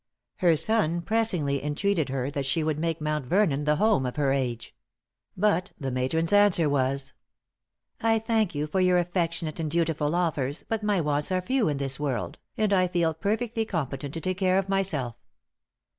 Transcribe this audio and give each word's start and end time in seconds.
Her 0.37 0.55
son 0.55 1.03
pressingly 1.03 1.63
entreated 1.63 2.09
her 2.09 2.31
that 2.31 2.47
she 2.47 2.63
would 2.63 2.79
make 2.79 2.99
Mount 3.01 3.27
Vernon 3.27 3.65
the 3.65 3.75
home 3.75 4.07
of 4.07 4.15
her 4.15 4.31
age. 4.33 4.73
But 5.37 5.73
the 5.79 5.91
matron's 5.91 6.33
answer 6.33 6.67
was: 6.67 7.13
"I 8.01 8.17
thank 8.17 8.55
you 8.55 8.65
for 8.65 8.79
your 8.79 8.97
affectionate 8.97 9.59
and 9.59 9.69
dutiful 9.69 10.15
offers, 10.15 10.65
but 10.67 10.81
my 10.81 11.01
wants 11.01 11.31
are 11.31 11.39
few 11.39 11.69
in 11.69 11.77
this 11.77 11.99
world, 11.99 12.39
and 12.57 12.73
I 12.73 12.87
feel 12.87 13.13
perfectly 13.13 13.63
competent 13.63 14.15
to 14.15 14.21
take 14.21 14.39
care 14.39 14.57
of 14.57 14.67
myself." 14.67 15.17